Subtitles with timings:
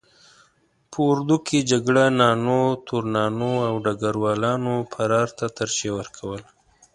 [0.91, 6.47] په اردو کې جګړه نانو، تورنانو او ډګر والانو فرار ته ترجیح ورکوله.